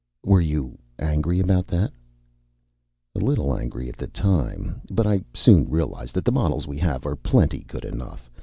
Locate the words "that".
1.67-1.91, 6.15-6.25